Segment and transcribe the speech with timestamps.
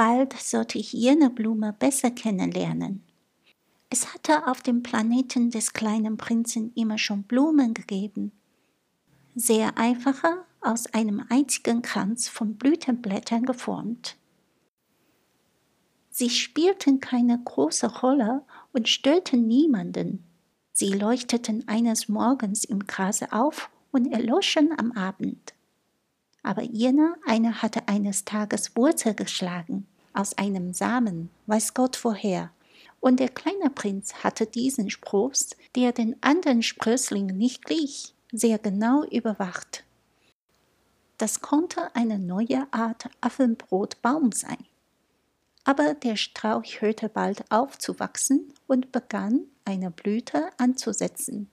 [0.00, 3.04] Bald sollte ich jene Blume besser kennenlernen.
[3.90, 8.32] Es hatte auf dem Planeten des kleinen Prinzen immer schon Blumen gegeben.
[9.34, 14.16] Sehr einfache, aus einem einzigen Kranz von Blütenblättern geformt.
[16.08, 20.24] Sie spielten keine große Rolle und störten niemanden.
[20.72, 25.52] Sie leuchteten eines Morgens im Grase auf und erloschen am Abend.
[26.42, 32.50] Aber jener eine hatte eines Tages Wurzel geschlagen, aus einem Samen, weiß Gott woher.
[33.00, 39.04] Und der kleine Prinz hatte diesen Spross, der den anderen Sprösslingen nicht glich, sehr genau
[39.04, 39.84] überwacht.
[41.18, 44.64] Das konnte eine neue Art Affenbrotbaum sein.
[45.64, 51.50] Aber der Strauch hörte bald auf zu wachsen und begann eine Blüte anzusetzen.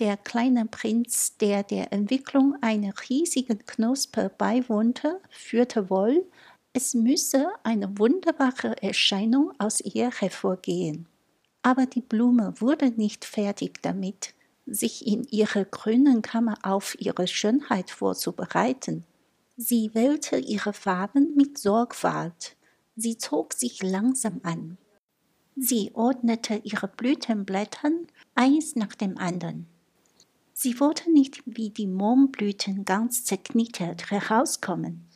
[0.00, 6.26] Der kleine Prinz, der der Entwicklung einer riesigen Knospe beiwohnte, führte wohl,
[6.76, 11.06] es müsse eine wunderbare Erscheinung aus ihr hervorgehen.
[11.62, 14.34] Aber die Blume wurde nicht fertig damit,
[14.66, 19.04] sich in ihrer grünen Kammer auf ihre Schönheit vorzubereiten.
[19.56, 22.56] Sie wählte ihre Farben mit Sorgfalt,
[22.96, 24.76] sie zog sich langsam an.
[25.54, 29.68] Sie ordnete ihre Blütenblättern eins nach dem anderen.
[30.52, 35.08] Sie wollte nicht wie die Mohnblüten ganz zerknittert herauskommen.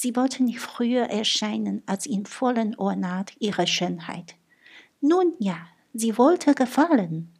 [0.00, 4.36] Sie wollte nicht früher erscheinen als in vollen Ornat ihrer Schönheit.
[5.00, 5.56] Nun ja,
[5.92, 7.34] sie wollte gefallen.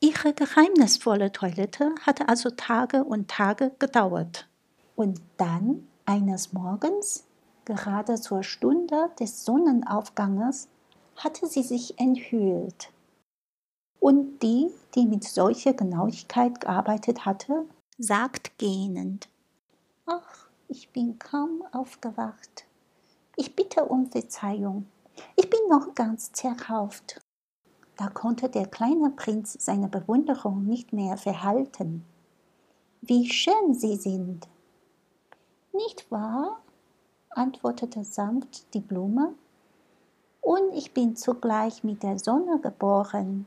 [0.00, 4.48] Ihre geheimnisvolle Toilette hatte also Tage und Tage gedauert.
[4.96, 7.28] Und dann, eines Morgens,
[7.64, 10.66] gerade zur Stunde des Sonnenaufganges,
[11.14, 12.90] hatte sie sich enthüllt.
[14.00, 14.66] Und die,
[14.96, 17.66] die mit solcher Genauigkeit gearbeitet hatte,
[17.98, 19.28] sagt gähnend,
[20.06, 22.64] Ach, ich bin kaum aufgewacht.
[23.36, 24.86] Ich bitte um Verzeihung.
[25.34, 27.20] Ich bin noch ganz zerkauft.
[27.96, 32.04] Da konnte der kleine Prinz seine Bewunderung nicht mehr verhalten.
[33.00, 34.46] Wie schön Sie sind.
[35.72, 36.60] Nicht wahr?
[37.30, 39.34] antwortete sanft die Blume.
[40.40, 43.46] Und ich bin zugleich mit der Sonne geboren.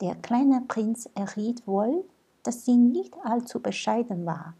[0.00, 2.04] Der kleine Prinz erriet wohl,
[2.42, 4.54] dass sie nicht allzu bescheiden war,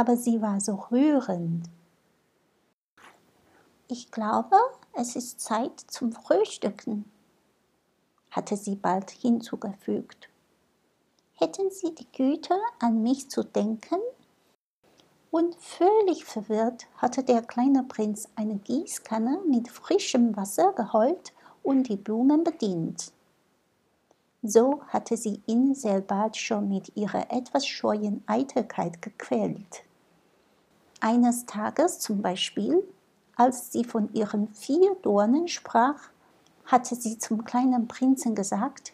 [0.00, 1.68] aber sie war so rührend.
[3.86, 4.56] Ich glaube,
[4.94, 7.04] es ist Zeit zum Frühstücken,
[8.30, 10.30] hatte sie bald hinzugefügt.
[11.34, 13.98] Hätten Sie die Güte, an mich zu denken?
[15.30, 21.98] Und völlig verwirrt hatte der kleine Prinz eine Gießkanne mit frischem Wasser geholt und die
[21.98, 23.12] Blumen bedient.
[24.42, 29.84] So hatte sie ihn sehr bald schon mit ihrer etwas scheuen Eitelkeit gequält.
[31.02, 32.86] Eines Tages zum Beispiel,
[33.34, 36.10] als sie von ihren vier Dornen sprach,
[36.66, 38.92] hatte sie zum kleinen Prinzen gesagt,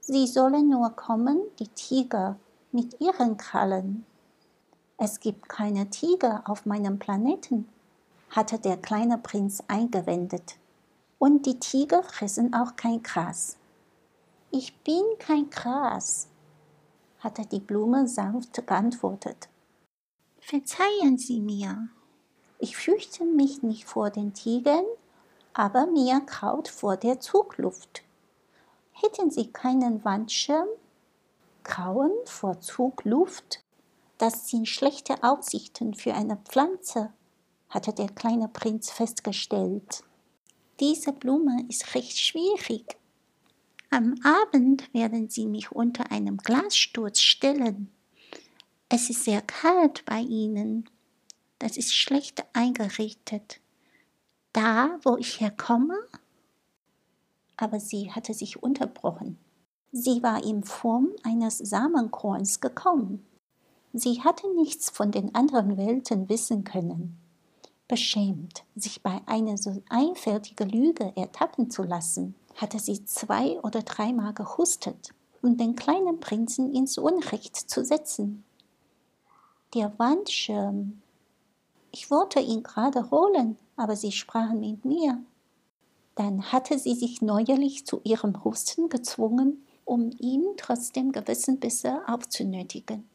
[0.00, 2.36] sie sollen nur kommen, die Tiger
[2.72, 4.04] mit ihren Krallen.
[4.98, 7.66] Es gibt keine Tiger auf meinem Planeten,
[8.28, 10.58] hatte der kleine Prinz eingewendet.
[11.18, 13.56] Und die Tiger fressen auch kein Gras.
[14.50, 16.28] Ich bin kein Gras,
[17.20, 19.48] hatte die Blume sanft geantwortet.
[20.50, 21.90] Verzeihen Sie mir.
[22.58, 24.84] Ich fürchte mich nicht vor den Tigern,
[25.52, 28.02] aber mir kraut vor der Zugluft.
[28.90, 30.66] Hätten Sie keinen Wandschirm?
[31.62, 33.62] Grauen vor Zugluft?
[34.18, 37.12] Das sind schlechte Aussichten für eine Pflanze,
[37.68, 40.02] hatte der kleine Prinz festgestellt.
[40.80, 42.96] Diese Blume ist recht schwierig,
[43.90, 47.92] am Abend werden sie mich unter einem Glassturz stellen.
[48.92, 50.90] Es ist sehr kalt bei ihnen.
[51.60, 53.60] Das ist schlecht eingerichtet.
[54.52, 55.96] Da, wo ich herkomme?
[57.56, 59.38] Aber sie hatte sich unterbrochen.
[59.92, 63.24] Sie war in Form eines Samenkorns gekommen.
[63.92, 67.16] Sie hatte nichts von den anderen Welten wissen können.
[67.86, 74.34] Beschämt, sich bei einer so einfältigen Lüge ertappen zu lassen, hatte sie zwei oder dreimal
[74.34, 75.10] gehustet,
[75.42, 78.42] um den kleinen Prinzen ins Unrecht zu setzen.
[79.74, 81.00] Der Wandschirm.
[81.92, 85.22] Ich wollte ihn gerade holen, aber sie sprachen mit mir.
[86.14, 93.08] Dann hatte sie sich neuerlich zu ihrem Husten gezwungen, um ihn trotzdem gewissen Bisse aufzunötigen.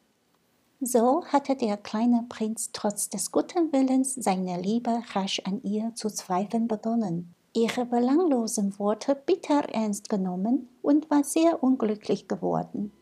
[0.80, 6.10] So hatte der kleine Prinz trotz des guten Willens seiner Liebe rasch an ihr zu
[6.10, 12.92] zweifeln begonnen ihre belanglosen Worte bitter ernst genommen und war sehr unglücklich geworden.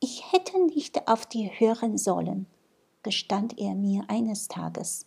[0.00, 2.46] Ich hätte nicht auf dir hören sollen,
[3.06, 5.06] gestand er mir eines Tages.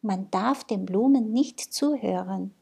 [0.00, 2.54] Man darf den Blumen nicht zuhören.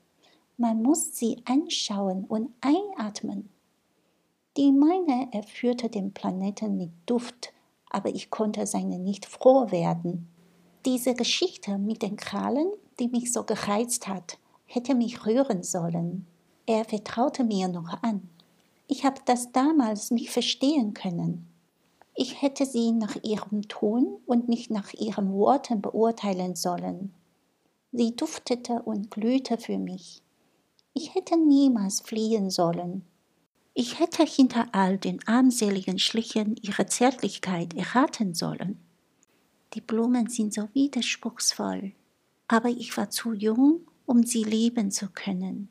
[0.56, 3.50] Man muss sie anschauen und einatmen.
[4.56, 7.52] Die meine erfüllte den Planeten mit Duft,
[7.88, 10.28] aber ich konnte seine nicht froh werden.
[10.84, 16.26] Diese Geschichte mit den Krallen, die mich so gereizt hat, hätte mich rühren sollen.
[16.66, 18.28] Er vertraute mir noch an.
[18.88, 21.47] Ich habe das damals nicht verstehen können.
[22.20, 27.14] Ich hätte sie nach ihrem Ton und nicht nach ihren Worten beurteilen sollen.
[27.92, 30.20] Sie duftete und glühte für mich.
[30.94, 33.04] Ich hätte niemals fliehen sollen.
[33.72, 38.80] Ich hätte hinter all den armseligen Schlichen ihre Zärtlichkeit erraten sollen.
[39.74, 41.92] Die Blumen sind so widerspruchsvoll,
[42.48, 45.68] aber ich war zu jung, um sie lieben zu können.